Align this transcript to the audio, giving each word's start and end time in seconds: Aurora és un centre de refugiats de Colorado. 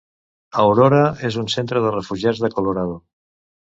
Aurora 0.63 1.03
és 1.31 1.39
un 1.43 1.53
centre 1.57 1.85
de 1.87 1.95
refugiats 2.01 2.45
de 2.47 2.55
Colorado. 2.59 3.03